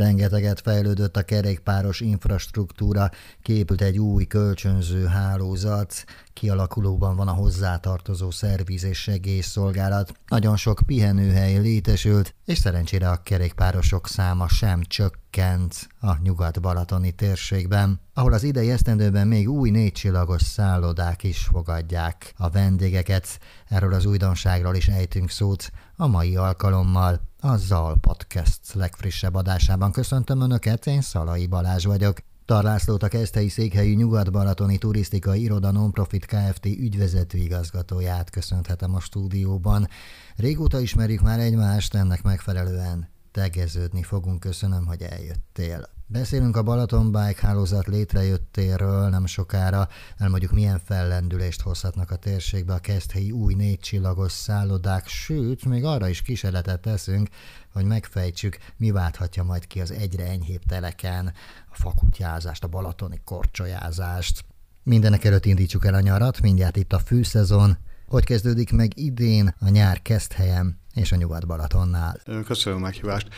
[0.00, 3.10] Rengeteget fejlődött a kerékpáros infrastruktúra,
[3.42, 11.58] képült egy új kölcsönző hálózat, kialakulóban van a hozzátartozó szerviz és segélyszolgálat, nagyon sok pihenőhely
[11.58, 19.28] létesült, és szerencsére a kerékpárosok száma sem csökkent a nyugat-balatoni térségben, ahol az idei esztendőben
[19.28, 23.38] még új négycsillagos szállodák is fogadják a vendégeket.
[23.68, 27.28] Erről az újdonságról is ejtünk szót a mai alkalommal.
[27.42, 32.18] A ZAL Podcast legfrissebb adásában köszöntöm Önöket, én Szalai Balázs vagyok.
[32.44, 36.66] Tarlászlót a Keszthelyi Székhelyű Nyugat-Balatoni Turisztikai Iroda Nonprofit Kft.
[36.66, 39.88] ügyvezető igazgatóját köszönhetem a stúdióban.
[40.36, 44.40] Régóta ismerjük már egymást, ennek megfelelően tegeződni fogunk.
[44.40, 45.99] Köszönöm, hogy eljöttél.
[46.12, 52.78] Beszélünk a Balaton Bike hálózat létrejöttéről nem sokára, elmondjuk milyen fellendülést hozhatnak a térségbe a
[52.78, 57.28] keszthelyi új négy csillagos szállodák, sőt, még arra is kísérletet teszünk,
[57.72, 61.32] hogy megfejtsük, mi válthatja majd ki az egyre enyhébb teleken
[61.70, 64.44] a fakutyázást, a balatoni korcsolyázást.
[64.82, 69.68] Mindenek előtt indítsuk el a nyarat, mindjárt itt a főszezon, hogy kezdődik meg idén a
[69.68, 72.20] nyár kezdhelyem és a Nyugat-Balatonnál.
[72.44, 73.28] Köszönöm a meghívást.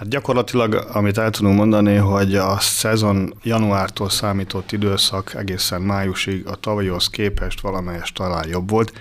[0.00, 6.54] Hát gyakorlatilag, amit el tudunk mondani, hogy a szezon januártól számított időszak egészen májusig a
[6.54, 8.92] tavalyhoz képest valamelyest talán jobb volt,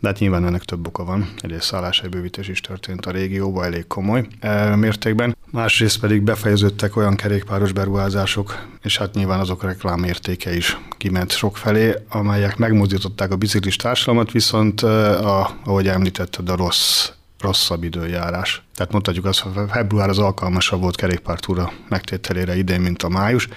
[0.00, 1.28] de hát nyilván ennek több oka van.
[1.40, 2.08] Egyrészt szálláshely
[2.48, 5.36] is történt a régióban elég komoly e, mértékben.
[5.50, 11.94] Másrészt pedig befejeződtek olyan kerékpáros beruházások, és hát nyilván azok reklámértéke is kiment sok felé,
[12.08, 17.10] amelyek megmozdították a biciklis társadalmat, viszont e, a, ahogy említetted, a rossz
[17.42, 18.62] rosszabb időjárás.
[18.74, 23.48] Tehát mondhatjuk azt, hogy február az alkalmasabb volt kerékpártúra megtételére idén, mint a május.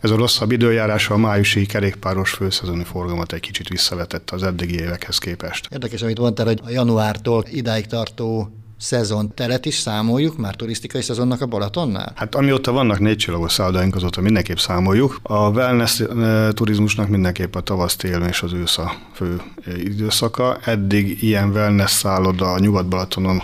[0.00, 5.18] Ez a rosszabb időjárás a májusi kerékpáros főszezoni forgalmat egy kicsit visszavetette az eddigi évekhez
[5.18, 5.68] képest.
[5.70, 11.40] Érdekes, amit mondtál, hogy a januártól idáig tartó szezon teret is számoljuk, már turisztikai szezonnak
[11.40, 12.12] a Balatonnál?
[12.14, 15.18] Hát amióta vannak négy csillagos szállodáink, azóta mindenképp számoljuk.
[15.22, 20.58] A wellness eh, turizmusnak mindenképp a tavasz, tél és az ősz a fő eh, időszaka.
[20.64, 23.42] Eddig ilyen wellness szálloda a Nyugat-Balatonon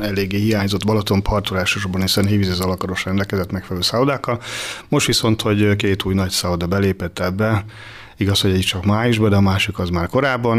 [0.00, 4.40] eléggé hiányzott Balaton parton elsősorban, hiszen Hívíz alakaros rendelkezett megfelelő szállodákkal.
[4.88, 7.64] Most viszont, hogy két új nagy szálloda belépett ebbe,
[8.20, 10.58] Igaz, hogy egy csak májusban, de a másik az már korábban.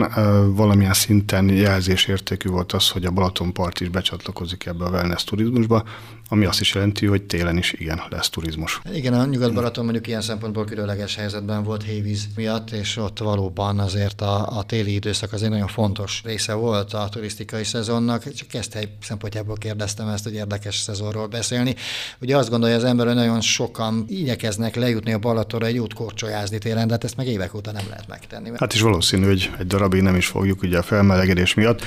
[0.55, 5.83] Valamilyen szinten jelzésértékű volt az, hogy a Balatonpart is becsatlakozik ebbe a wellness turizmusba,
[6.29, 8.81] ami azt is jelenti, hogy télen is igen, lesz turizmus.
[8.93, 14.21] Igen, a Nyugat-Balaton mondjuk ilyen szempontból különleges helyzetben volt hévíz miatt, és ott valóban azért
[14.21, 18.33] a, a téli időszak azért nagyon fontos része volt a turisztikai szezonnak.
[18.33, 21.75] Csak ezt egy szempontjából kérdeztem ezt, hogy érdekes szezonról beszélni.
[22.21, 26.57] Ugye azt gondolja az ember, hogy nagyon sokan igyekeznek lejutni a Balatonra egy jót korcsolyázni
[26.57, 28.51] télen, de hát ezt meg évek óta nem lehet megtenni.
[28.57, 31.81] Hát is valószínű, hogy egy darabig nem is fogjuk ugye a felmelegedés miatt.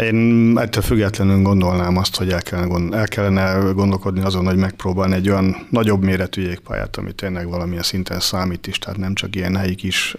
[0.00, 5.28] Én ettől függetlenül gondolnám azt, hogy el kellene, el kellene gondolkodni azon, hogy megpróbálni egy
[5.28, 9.74] olyan nagyobb méretű jégpályát, ami tényleg valamilyen szinten számít is, tehát nem csak ilyen helyi
[9.74, 10.16] kis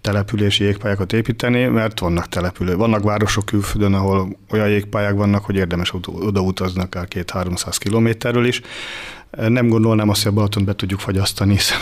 [0.00, 5.92] települési jégpályákat építeni, mert vannak települő, vannak városok külföldön, ahol olyan jégpályák vannak, hogy érdemes
[6.04, 8.60] odautazni akár két-háromszáz kilométerről is.
[9.38, 11.78] Nem gondolnám azt, hogy a Balaton be tudjuk fagyasztani, hiszen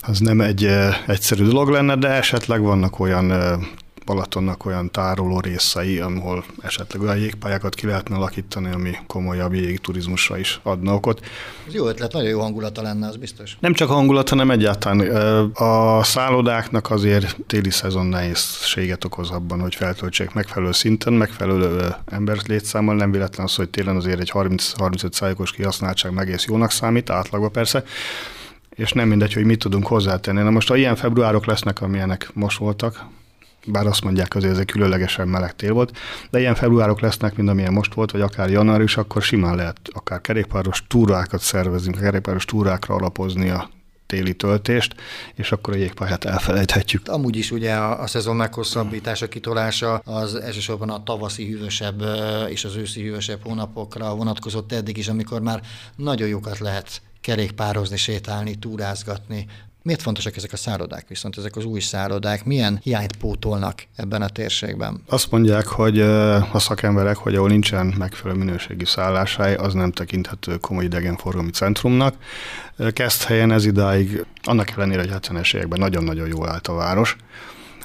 [0.00, 0.68] az nem egy
[1.06, 3.32] egyszerű dolog lenne, de esetleg vannak olyan
[4.04, 10.60] Balatonnak olyan tároló részei, ahol esetleg olyan jégpályákat ki lehetne alakítani, ami komolyabb jégturizmusra is
[10.62, 11.20] adna okot.
[11.66, 13.56] Ez jó ötlet, nagyon jó hangulata lenne, az biztos.
[13.60, 15.00] Nem csak hangulat, hanem egyáltalán
[15.54, 22.94] a szállodáknek azért téli szezon nehézséget okoz abban, hogy feltöltsék megfelelő szinten, megfelelő ember létszámmal,
[22.94, 27.84] nem véletlen az, hogy télen azért egy 30-35 százalékos kihasználtság egész jónak számít, átlagban persze,
[28.74, 30.42] és nem mindegy, hogy mit tudunk hozzátenni.
[30.42, 33.06] Na most, ha ilyen februárok lesznek, amilyenek most voltak,
[33.66, 35.96] bár azt mondják azért, ez egy különlegesen meleg tél volt,
[36.30, 39.80] de ilyen februárok lesznek, mint amilyen most volt, vagy akár január is, akkor simán lehet
[39.92, 43.70] akár kerékpáros túrákat szervezünk, kerékpáros túrákra alapozni a
[44.06, 44.94] téli töltést,
[45.34, 47.08] és akkor a jégpályát elfelejthetjük.
[47.08, 52.02] Amúgy is ugye a, a szezon meghosszabbítása, kitolása az elsősorban a tavaszi hűvösebb
[52.48, 55.60] és az őszi hűvösebb hónapokra vonatkozott eddig is, amikor már
[55.96, 59.46] nagyon jókat lehet kerékpározni, sétálni, túrázgatni,
[59.84, 62.44] Miért fontosak ezek a szállodák, viszont ezek az új szállodák?
[62.44, 65.02] Milyen hiányt pótolnak ebben a térségben?
[65.06, 66.00] Azt mondják, hogy
[66.52, 72.14] a szakemberek, hogy ahol nincsen megfelelő minőségi szálláshely, az nem tekinthető komoly idegenforgalmi centrumnak.
[72.92, 77.16] Kezd helyen ez idáig, annak ellenére, hogy 70-es években nagyon-nagyon jól állt a város,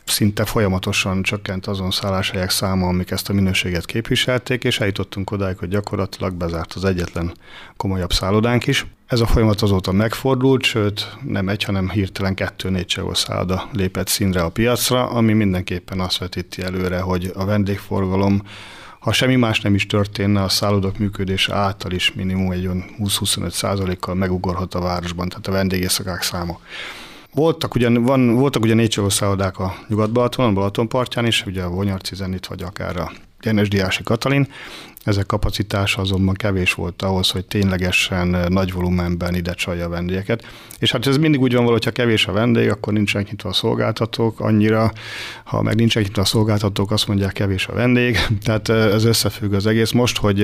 [0.05, 5.69] szinte folyamatosan csökkent azon szálláshelyek száma, amik ezt a minőséget képviselték, és eljutottunk odáig, hogy
[5.69, 7.33] gyakorlatilag bezárt az egyetlen
[7.77, 8.85] komolyabb szállodánk is.
[9.09, 14.41] Ez a folyamat azóta megfordult, sőt nem egy, hanem hirtelen kettő-négy csehol szálloda lépett színre
[14.41, 18.41] a piacra, ami mindenképpen azt vetíti előre, hogy a vendégforgalom
[18.99, 22.69] ha semmi más nem is történne, a szállodok működése által is minimum egy
[22.99, 26.59] 20-25 százalékkal megugorhat a városban, tehát a vendégészakák száma.
[27.33, 32.47] Voltak ugyan, van, voltak ugye négy szállodák a Nyugat-Balatonon, Balatonpartján is, ugye a Vonyarci Zenit,
[32.47, 33.11] vagy akár a
[33.41, 34.47] Genes Diási Katalin.
[35.03, 40.45] Ezek kapacitása azonban kevés volt ahhoz, hogy ténylegesen nagy volumenben ide csalja a vendégeket.
[40.79, 43.53] És hát ez mindig úgy van valahogy, ha kevés a vendég, akkor nincsenek nyitva a
[43.53, 44.91] szolgáltatók annyira,
[45.43, 48.17] ha meg nincsenek nyitva a szolgáltatók, azt mondják kevés a vendég.
[48.43, 49.91] Tehát ez összefügg az egész.
[49.91, 50.41] Most, hogy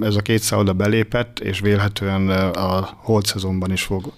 [0.00, 4.12] ez a két szálloda belépett, és vélhetően a holt szezonban is fog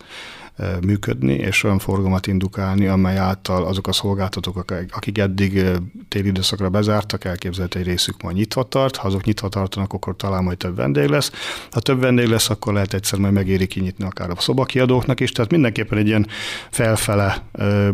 [0.87, 5.65] működni, és olyan forgalmat indukálni, amely által azok a szolgáltatók, akik eddig
[6.09, 8.97] téli időszakra bezártak, elképzelhető egy részük majd nyitva tart.
[8.97, 11.33] Ha azok nyitva tartanak, akkor talán majd több vendég lesz.
[11.71, 15.33] Ha több vendég lesz, akkor lehet egyszer majd megéri kinyitni akár a szobakiadóknak is.
[15.33, 16.27] Tehát mindenképpen egy ilyen
[16.71, 17.43] felfele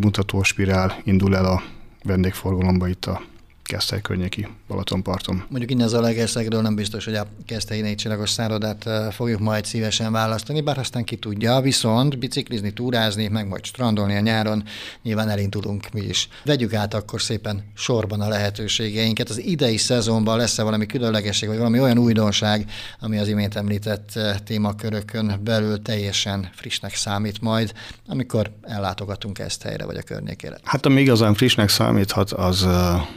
[0.00, 1.62] mutató spirál indul el a
[2.04, 3.22] vendégforgalomba itt a
[3.68, 5.44] Keszthely környéki Balatonparton.
[5.48, 10.60] Mondjuk innen az Alegerszegről nem biztos, hogy a Keszthelyi négycsillagos szállodát fogjuk majd szívesen választani,
[10.60, 14.64] bár aztán ki tudja, viszont biciklizni, túrázni, meg majd strandolni a nyáron,
[15.02, 16.28] nyilván elindulunk mi is.
[16.44, 19.28] Vegyük át akkor szépen sorban a lehetőségeinket.
[19.28, 25.40] Az idei szezonban lesz-e valami különlegesség, vagy valami olyan újdonság, ami az imént említett témakörökön
[25.44, 27.72] belül teljesen frissnek számít majd,
[28.06, 30.58] amikor ellátogatunk ezt helyre, vagy a környékére?
[30.64, 33.08] Hát ami igazán frissnek számíthat, az a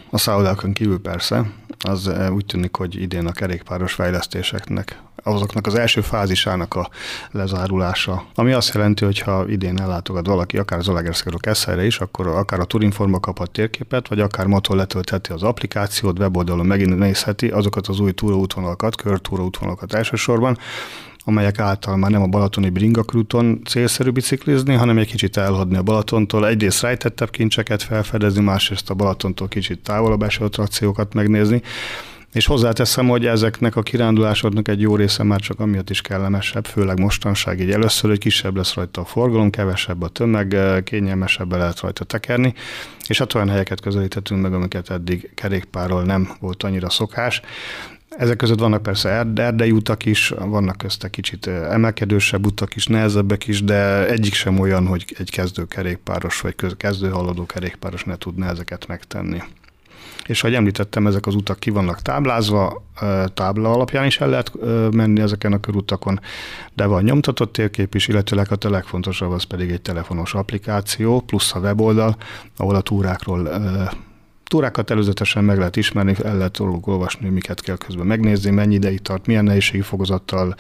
[0.42, 6.02] szállodákon kívül persze, az eh, úgy tűnik, hogy idén a kerékpáros fejlesztéseknek azoknak az első
[6.02, 6.90] fázisának a
[7.32, 8.26] lezárulása.
[8.36, 12.60] Ami azt jelenti, hogy ha idén ellátogat valaki, akár az Olegerszegről Keszhelyre is, akkor akár
[12.60, 18.00] a Turinforma kaphat térképet, vagy akár motor letöltheti az applikációt, weboldalon megint nézheti azokat az
[18.00, 20.58] új túraútvonalakat, körtúraútvonalakat elsősorban,
[21.26, 26.48] amelyek által már nem a balatoni bringakruton célszerű biciklizni, hanem egy kicsit elhodni a Balatontól,
[26.48, 31.62] egyrészt rejtettebb kincseket felfedezni, másrészt a Balatontól kicsit távolabb eső attrakciókat megnézni.
[32.34, 37.00] És hozzáteszem, hogy ezeknek a kirándulásoknak egy jó része már csak amiatt is kellemesebb, főleg
[37.00, 42.04] mostanság így először, hogy kisebb lesz rajta a forgalom, kevesebb a tömeg, kényelmesebb lehet rajta
[42.04, 42.54] tekerni,
[43.08, 47.42] és hát olyan helyeket közelíthetünk meg, amiket eddig kerékpárról nem volt annyira szokás.
[48.18, 53.64] Ezek között vannak persze erdei utak is, vannak közte kicsit emelkedősebb utak is, nehezebbek is,
[53.64, 58.88] de egyik sem olyan, hogy egy kezdő kerékpáros vagy kezdő haladó kerékpáros ne tudna ezeket
[58.88, 59.42] megtenni.
[60.26, 62.84] És ahogy említettem, ezek az utak ki vannak táblázva,
[63.34, 64.52] tábla alapján is el lehet
[64.92, 66.20] menni ezeken a körutakon,
[66.74, 71.60] de van nyomtatott térkép is, illetőleg a legfontosabb az pedig egy telefonos applikáció, plusz a
[71.60, 72.16] weboldal,
[72.58, 73.50] ahol a túrákról
[74.52, 79.26] túrákat előzetesen meg lehet ismerni, el lehet olvasni, miket kell közben megnézni, mennyi ideig tart,
[79.26, 80.56] milyen nehézségi fokozattal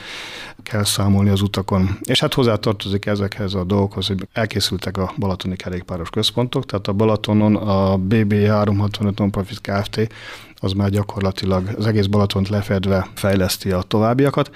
[0.63, 1.97] kell számolni az utakon.
[2.01, 6.93] És hát hozzá tartozik ezekhez a dolgokhoz, hogy elkészültek a balatoni kerékpáros központok, tehát a
[6.93, 10.07] Balatonon a BB365 Nonprofit Kft.
[10.55, 14.55] az már gyakorlatilag az egész Balatont lefedve fejleszti a továbbiakat.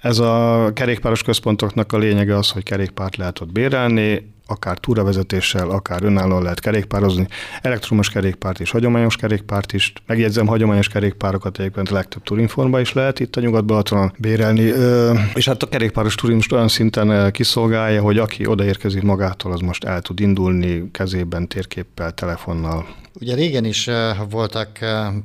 [0.00, 6.02] Ez a kerékpáros központoknak a lényege az, hogy kerékpárt lehet ott bérelni, akár túravezetéssel, akár
[6.02, 7.26] önállóan lehet kerékpározni,
[7.62, 9.92] elektromos kerékpárt és hagyományos kerékpárt is.
[10.06, 14.72] Megjegyzem, hagyományos kerékpárokat egyébként a legtöbb turinformba is lehet itt a Nyugat-Balatonon bérelni,
[15.34, 20.00] és hát a kerékpáros turizmus olyan szinten kiszolgálja, hogy aki odaérkezik magától, az most el
[20.00, 22.86] tud indulni kezében, térképpel, telefonnal,
[23.20, 23.90] Ugye régen is
[24.30, 24.68] voltak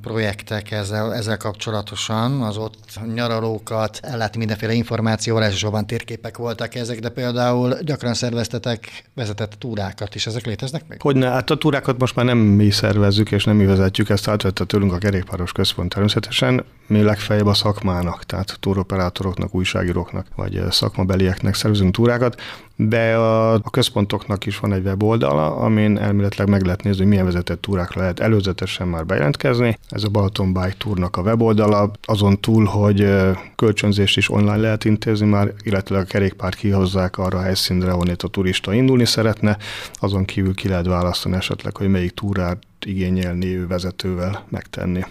[0.01, 7.09] projektek ezzel, ezzel kapcsolatosan, az ott nyaralókat, ellátni mindenféle információval, elsősorban térképek voltak ezek, de
[7.09, 11.01] például gyakran szerveztetek vezetett túrákat is, ezek léteznek még?
[11.01, 14.65] Hogyne, hát a túrákat most már nem mi szervezzük, és nem mi vezetjük, ezt átvette
[14.65, 21.93] tőlünk a kerékpáros központ természetesen, mi legfeljebb a szakmának, tehát túroperátoroknak, újságíróknak, vagy szakmabelieknek szervezünk
[21.93, 22.41] túrákat,
[22.81, 27.61] de a, központoknak is van egy weboldala, amin elméletileg meg lehet nézni, hogy milyen vezetett
[27.61, 29.77] túrákra lehet előzetesen már bejelentkezni.
[29.89, 33.07] Ez a Balaton Bike Tournak a weboldala, azon túl, hogy
[33.55, 38.27] kölcsönzést is online lehet intézni már, illetve a kerékpárt kihozzák arra a helyszínre, ahol a
[38.27, 39.57] turista indulni szeretne,
[39.93, 45.05] azon kívül ki lehet választani esetleg, hogy melyik túrát igényelni ő vezetővel megtenni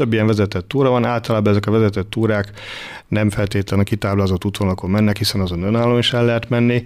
[0.00, 2.50] több ilyen vezetett túra van, általában ezek a vezetett túrák
[3.08, 6.82] nem feltétlenül kitáblázott útvonalakon mennek, hiszen azon önálló is el lehet menni,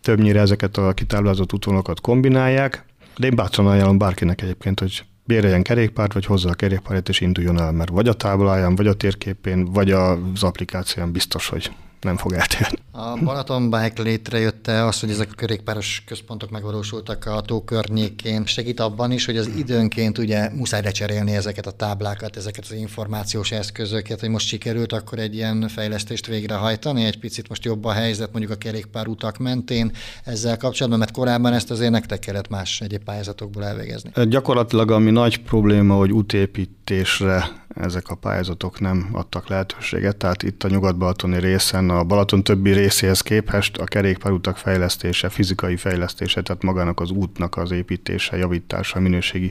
[0.00, 2.84] többnyire ezeket a kitáblázott útvonalakat kombinálják,
[3.16, 7.60] de én bátran ajánlom bárkinek egyébként, hogy béreljen kerékpárt, vagy hozzá a kerékpárt, és induljon
[7.60, 11.70] el, mert vagy a tábláján, vagy a térképén, vagy az applikáción biztos, hogy
[12.02, 12.78] nem fog eltérni.
[12.94, 18.46] A Balaton Bike létrejötte az, hogy ezek a kerékpáros központok megvalósultak a tó környékén.
[18.46, 23.50] Segít abban is, hogy az időnként ugye muszáj lecserélni ezeket a táblákat, ezeket az információs
[23.50, 28.32] eszközöket, hogy most sikerült akkor egy ilyen fejlesztést végrehajtani, egy picit most jobb a helyzet
[28.32, 29.92] mondjuk a kerékpár utak mentén
[30.24, 34.10] ezzel kapcsolatban, mert korábban ezt azért nektek kellett más egyéb pályázatokból elvégezni.
[34.28, 40.68] Gyakorlatilag ami nagy probléma, hogy útépítésre ezek a pályázatok nem adtak lehetőséget, tehát itt a
[40.68, 47.10] nyugat-balatoni részen a Balaton többi részéhez képest a kerékpárutak fejlesztése, fizikai fejlesztése, tehát magának az
[47.10, 49.50] útnak az építése, javítása, minőségi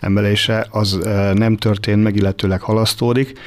[0.00, 3.38] emelése, az eh, nem történt meg, illetőleg halasztódik.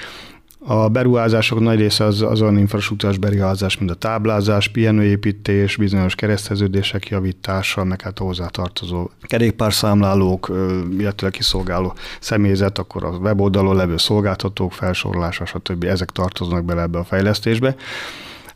[0.69, 7.07] A beruházások nagy része az, az olyan infrastruktúrás beruházás, mint a táblázás, pihenőépítés, bizonyos kereszteződések
[7.07, 10.51] javítása, meg hát hozzátartozó kerékpárszámlálók,
[10.97, 15.83] illetve kiszolgáló személyzet, akkor a weboldalon levő szolgáltatók felsorolása, stb.
[15.83, 17.75] ezek tartoznak bele ebbe a fejlesztésbe.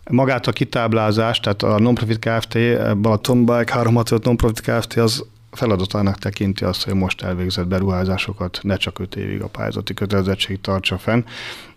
[0.09, 2.57] Magát a kitáblázást, tehát a Nonprofit Kft.
[2.97, 4.97] Balaton Bike 365 Nonprofit Kft.
[4.97, 10.61] az feladatának tekinti azt, hogy most elvégzett beruházásokat ne csak 5 évig a pályázati kötelezettség
[10.61, 11.23] tartsa fenn,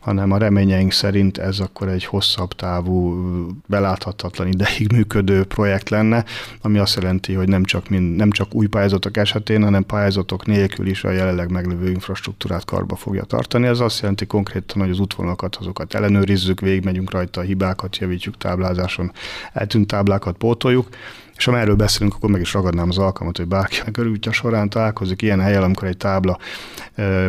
[0.04, 3.26] hanem a reményeink szerint ez akkor egy hosszabb távú,
[3.66, 6.24] beláthatatlan ideig működő projekt lenne,
[6.60, 10.86] ami azt jelenti, hogy nem csak, mind, nem csak új pályázatok esetén, hanem pályázatok nélkül
[10.86, 13.66] is a jelenleg meglévő infrastruktúrát karba fogja tartani.
[13.66, 19.12] Ez azt jelenti konkrétan, hogy az útvonalakat, azokat ellenőrizzük, végigmegyünk rajta, a hibákat javítjuk táblázáson,
[19.52, 20.88] eltűnt táblákat pótoljuk,
[21.36, 24.68] és ha erről beszélünk, akkor meg is ragadnám az alkalmat, hogy bárki a körülútja során
[24.68, 26.38] találkozik ilyen helyen, amikor egy tábla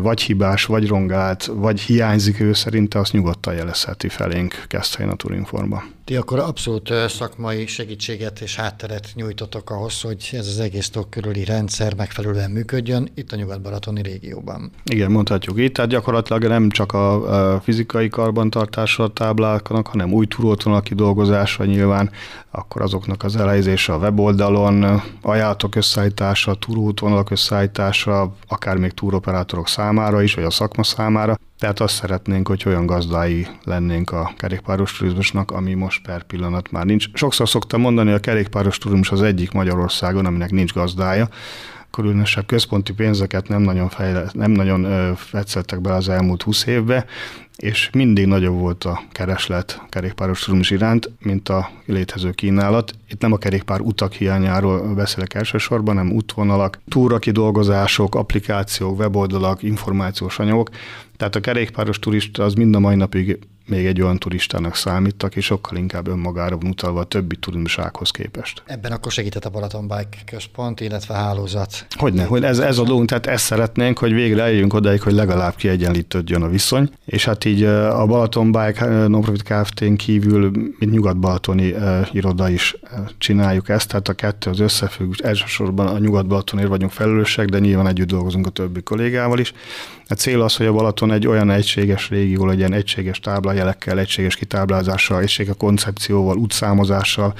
[0.01, 5.83] vagy hibás, vagy rongált, vagy hiányzik ő szerinte, azt nyugodtan jelezheti felénk Keszthelyen a Turinformba.
[6.05, 11.95] Ti akkor abszolút szakmai segítséget és hátteret nyújtotok ahhoz, hogy ez az egész körüli rendszer
[11.95, 14.71] megfelelően működjön itt a Nyugat-Balatoni régióban.
[14.83, 20.81] Igen, mondhatjuk így, tehát gyakorlatilag nem csak a fizikai karbantartása a tábláknak, hanem új túrótvonal
[20.81, 22.11] kidolgozása nyilván,
[22.51, 30.33] akkor azoknak az elhelyezése a weboldalon, ajánlatok összeállítása, túrótvonalak összeállítása, akár még túroperátorok számára is,
[30.33, 31.39] vagy a szakma számára.
[31.59, 36.85] Tehát azt szeretnénk, hogy olyan gazdái lennénk a kerékpáros turizmusnak, ami most per pillanat már
[36.85, 37.05] nincs.
[37.13, 41.29] Sokszor szoktam mondani, hogy a kerékpáros turizmus az egyik Magyarországon, aminek nincs gazdája,
[41.91, 47.05] különösebb központi pénzeket nem nagyon, fejle, nem nagyon fetszettek be az elmúlt 20 évbe,
[47.55, 52.93] és mindig nagyobb volt a kereslet kerékpáros turizmus iránt, mint a létező kínálat.
[53.09, 60.69] Itt nem a kerékpár utak hiányáról beszélek elsősorban, hanem útvonalak, túrakidolgozások, applikációk, weboldalak, információs anyagok.
[61.17, 65.41] Tehát a kerékpáros turista az mind a mai napig még egy olyan turistának számít, aki
[65.41, 68.63] sokkal inkább önmagára van utalva a többi turizmusághoz képest.
[68.65, 71.85] Ebben akkor segített a Balaton Bike központ, illetve hálózat.
[71.89, 75.55] Hogyne, hogy ez, ez a dolgunk, tehát ezt szeretnénk, hogy végre eljünk odáig, hogy legalább
[75.55, 82.07] kiegyenlítődjön a viszony, és hát így a Balaton Bike Nonprofit Kft-n kívül, mint nyugat-balatoni uh,
[82.11, 82.77] iroda is
[83.17, 88.07] csináljuk ezt, tehát a kettő az összefügg, elsősorban a nyugat-balatonért vagyunk felelősek, de nyilván együtt
[88.07, 89.53] dolgozunk a többi kollégával is.
[90.07, 95.21] A cél az, hogy a Balaton egy olyan egységes régió legyen, egységes táblajelekkel, egységes kitáblázással,
[95.21, 97.33] egységes koncepcióval, útszámozással,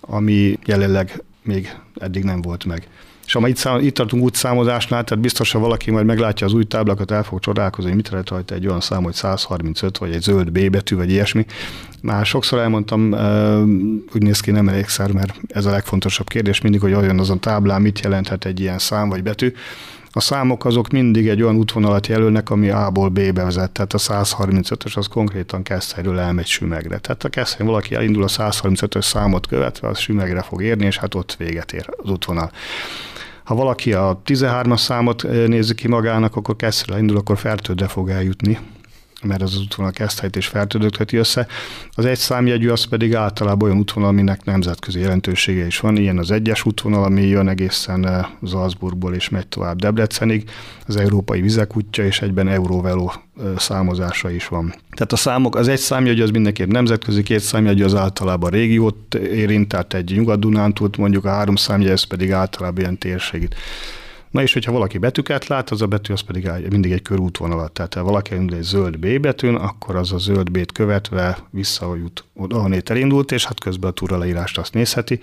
[0.00, 2.88] ami jelenleg még eddig nem volt meg.
[3.26, 6.64] És ha itt, szám, itt tartunk útszámozásnál, tehát biztos, ha valaki majd meglátja az új
[6.64, 10.22] táblákat, el fog csodálkozni, hogy mit lehet rajta egy olyan szám, hogy 135, vagy egy
[10.22, 11.46] zöld B betű, vagy ilyesmi.
[12.02, 13.12] Már sokszor elmondtam,
[14.14, 17.82] úgy néz ki nem elégszer, mert ez a legfontosabb kérdés mindig, hogy olyan azon táblán
[17.82, 19.52] mit jelenthet egy ilyen szám vagy betű.
[20.16, 24.96] A számok azok mindig egy olyan útvonalat jelölnek, ami A-ból B-be vezet, tehát a 135-ös
[24.96, 26.98] az konkrétan Keszthelyről elmegy Sümegre.
[26.98, 31.14] Tehát a Keszthely valaki elindul a 135-ös számot követve, az Sümegre fog érni, és hát
[31.14, 32.50] ott véget ér az útvonal.
[33.44, 38.58] Ha valaki a 13-as számot nézi ki magának, akkor Keszthelyről indul, akkor Fertődre fog eljutni,
[39.24, 41.46] mert az, az útvonal Keszthelyt és Fertődöt össze.
[41.90, 45.96] Az egy számjegyű az pedig általában olyan útvonal, aminek nemzetközi jelentősége is van.
[45.96, 50.50] Ilyen az egyes útvonal, ami jön egészen Salzburgból és megy tovább Debrecenig.
[50.86, 53.12] Az Európai Vizek és egyben Euróveló
[53.56, 54.74] számozása is van.
[54.90, 59.68] Tehát a számok, az egy számjegy az mindenképp nemzetközi, két számjegy az általában régiót érint,
[59.68, 63.54] tehát egy Nyugat-Dunántúlt, mondjuk a három számjegy, ez pedig általában ilyen térségét.
[64.34, 67.72] Na és hogyha valaki betűket lát, az a betű az pedig mindig egy körútvonalat.
[67.72, 72.24] Tehát ha valaki indul egy zöld B betűn, akkor az a zöld B-t követve visszajut
[72.34, 75.20] oda, ahonnét elindult, és hát közben a túra leírást azt nézheti.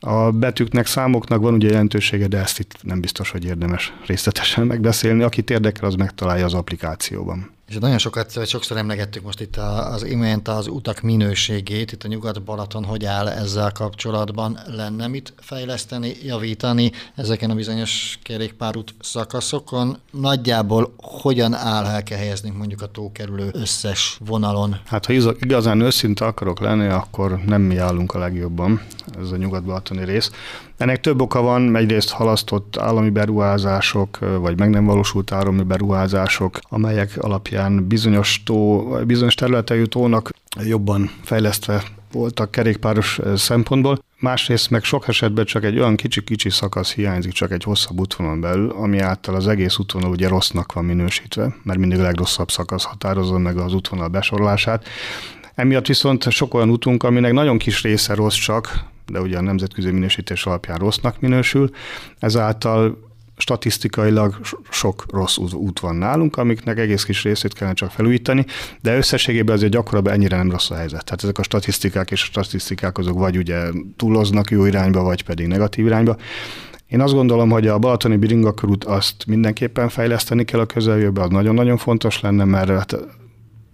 [0.00, 5.22] A betűknek, számoknak van ugye jelentősége, de ezt itt nem biztos, hogy érdemes részletesen megbeszélni.
[5.22, 7.50] Akit érdekel, az megtalálja az applikációban.
[7.70, 12.08] És nagyon sokat, vagy sokszor emlegettük most itt az imént az utak minőségét, itt a
[12.08, 14.58] Nyugat-Balaton hogy áll ezzel kapcsolatban?
[14.66, 19.98] Lenne mit fejleszteni, javítani ezeken a bizonyos kerékpárút szakaszokon?
[20.10, 24.80] Nagyjából hogyan áll, el kell helyezni mondjuk a tókerülő összes vonalon?
[24.86, 28.80] Hát ha igazán őszinte akarok lenni, akkor nem mi állunk a legjobban,
[29.20, 30.30] ez a nyugat-balatoni rész.
[30.76, 37.16] Ennek több oka van, egyrészt halasztott állami beruházások, vagy meg nem valósult állami beruházások, amelyek
[37.20, 40.30] alapján bizonyos, tó, bizonyos területei tónak
[40.64, 43.98] jobban fejlesztve voltak kerékpáros szempontból.
[44.18, 48.70] Másrészt meg sok esetben csak egy olyan kicsi-kicsi szakasz hiányzik, csak egy hosszabb útvonalon belül,
[48.70, 53.38] ami által az egész útvonal ugye rossznak van minősítve, mert mindig a legrosszabb szakasz határozza
[53.38, 54.88] meg az útvonal besorolását.
[55.54, 59.90] Emiatt viszont sok olyan útunk, aminek nagyon kis része rossz csak, de ugye a nemzetközi
[59.90, 61.70] minősítés alapján rossznak minősül,
[62.18, 63.08] ezáltal
[63.40, 64.40] statisztikailag
[64.70, 68.46] sok rossz út van nálunk, amiknek egész kis részét kellene csak felújítani,
[68.80, 71.04] de összességében azért gyakorlatilag ennyire nem rossz a helyzet.
[71.04, 73.60] Tehát ezek a statisztikák és a statisztikák azok vagy ugye
[73.96, 76.16] túloznak jó irányba, vagy pedig negatív irányba.
[76.86, 81.76] Én azt gondolom, hogy a Balatoni Biringakörút azt mindenképpen fejleszteni kell a közeljövőben, az nagyon-nagyon
[81.76, 82.96] fontos lenne, mert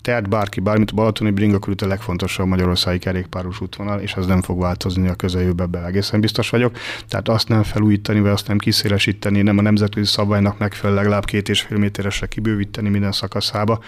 [0.03, 4.43] tehát bárki, bármit a Balatoni Bringa körül a legfontosabb magyarországi kerékpáros útvonal, és ez nem
[4.43, 6.76] fog változni a közeljövőben, be egészen biztos vagyok.
[7.09, 11.49] Tehát azt nem felújítani, vagy azt nem kiszélesíteni, nem a nemzetközi szabálynak megfelelő legalább két
[11.49, 13.81] és fél méteresre kibővíteni minden szakaszába,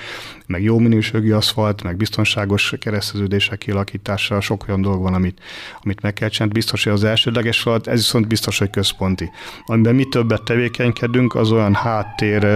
[0.47, 5.41] meg jó minőségű aszfalt, meg biztonságos kereszteződések kialakítása, sok olyan dolog van, amit,
[5.83, 6.55] amit meg kell csinálni.
[6.55, 9.31] Biztos, hogy az elsődleges feladat, ez viszont biztos, hogy központi.
[9.67, 12.47] Amiben mi többet tevékenykedünk, az olyan háttér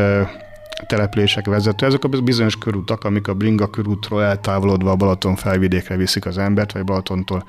[0.86, 1.86] települések vezető.
[1.86, 6.72] Ezek a bizonyos körutak, amik a Bringa körútról eltávolodva a Balaton felvidékre viszik az embert,
[6.72, 7.44] vagy Balatontól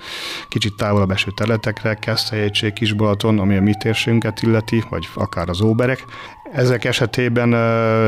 [0.50, 5.62] kicsit távolabb eső területekre, Keszthelyegység, Kis Balaton, ami a mi térségünket illeti, vagy akár az
[5.62, 6.06] óberek.
[6.52, 7.50] Ezek esetében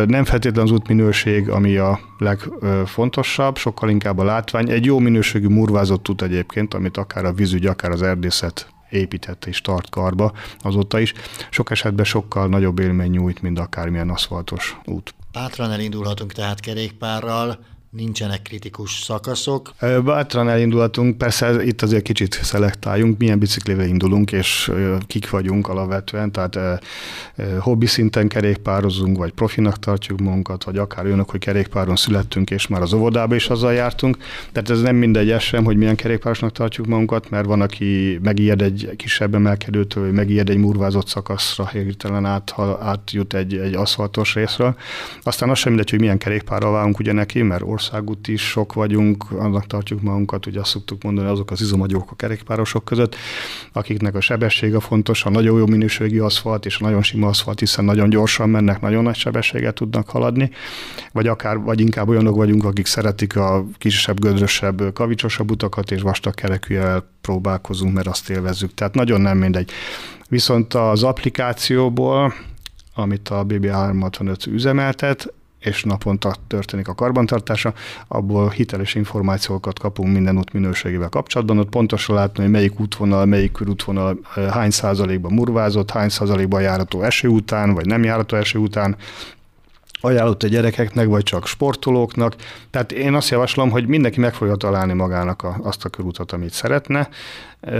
[0.09, 4.69] nem feltétlenül az útminőség, ami a legfontosabb, sokkal inkább a látvány.
[4.69, 9.61] Egy jó minőségű murvázott út egyébként, amit akár a vízügy, akár az erdészet épített és
[9.61, 11.13] tart karba azóta is.
[11.49, 15.15] Sok esetben sokkal nagyobb élmény nyújt, mint akármilyen aszfaltos út.
[15.31, 17.59] Bátran elindulhatunk tehát kerékpárral,
[17.95, 19.73] nincsenek kritikus szakaszok.
[20.03, 24.71] Bátran elindulhatunk, persze itt azért kicsit szelektáljunk, milyen biciklivel indulunk, és
[25.07, 26.83] kik vagyunk alapvetően, tehát
[27.59, 32.81] hobbi szinten kerékpározunk, vagy profinak tartjuk magunkat, vagy akár olyanok, hogy kerékpáron születtünk, és már
[32.81, 34.17] az óvodába is azzal jártunk.
[34.51, 38.93] Tehát ez nem mindegy sem, hogy milyen kerékpárosnak tartjuk magunkat, mert van, aki megijed egy
[38.97, 44.75] kisebb emelkedőtől, vagy megijed egy murvázott szakaszra, hirtelen át, átjut egy, egy aszfaltos részről.
[45.23, 49.31] Aztán az sem mindegy, hogy milyen kerékpárral válunk ugye neki, mert országút is sok vagyunk,
[49.31, 53.15] annak tartjuk magunkat, ugye azt szoktuk mondani, azok az izomagyók a kerékpárosok között,
[53.73, 57.85] akiknek a sebessége fontos, a nagyon jó minőségű aszfalt és a nagyon sima aszfalt, hiszen
[57.85, 60.49] nagyon gyorsan mennek, nagyon nagy sebességet tudnak haladni,
[61.11, 66.33] vagy akár, vagy inkább olyanok vagyunk, akik szeretik a kisebb, gödrösebb, kavicsosabb utakat, és vastag
[66.33, 68.73] kerekűvel próbálkozunk, mert azt élvezzük.
[68.73, 69.71] Tehát nagyon nem mindegy.
[70.29, 72.33] Viszont az applikációból,
[72.95, 77.73] amit a BB365 üzemeltet, és naponta történik a karbantartása,
[78.07, 83.51] abból hiteles információkat kapunk minden út minőségével kapcsolatban, ott pontosan látni, hogy melyik útvonal, melyik
[83.51, 84.19] körútvonal
[84.51, 88.95] hány százalékban murvázott, hány százalékban járató eső után, vagy nem járató eső után,
[90.01, 92.35] ajánlott a gyerekeknek, vagy csak sportolóknak.
[92.69, 96.53] Tehát én azt javaslom, hogy mindenki meg fogja találni magának a, azt a körútat, amit
[96.53, 97.09] szeretne.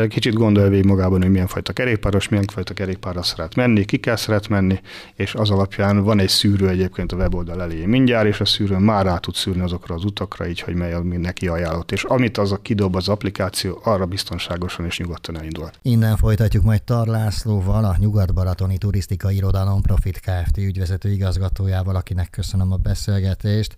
[0.08, 4.16] Kicsit gondolja végig magában, hogy milyen fajta kerékpáros, milyen fajta kerékpárra szeret menni, ki kell
[4.16, 4.80] szeret menni,
[5.16, 9.06] és az alapján van egy szűrő egyébként a weboldal elé mindjárt, és a szűrőn már
[9.06, 11.92] rá tud szűrni azokra az utakra, így, hogy mely az neki ajánlott.
[11.92, 15.70] És amit az a kidob az applikáció, arra biztonságosan és nyugodtan elindul.
[15.82, 20.58] Innen folytatjuk majd Tarlászlóval, a Nyugat-Baratoni Turisztikai Iroda Profit Kft.
[20.58, 23.76] ügyvezető igazgatójával, akinek köszönöm a beszélgetést.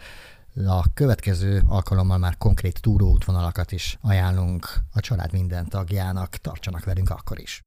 [0.66, 6.30] A következő alkalommal már konkrét túróútvonalakat is ajánlunk a család minden tagjának.
[6.30, 7.56] Tartsanak velünk akkor is.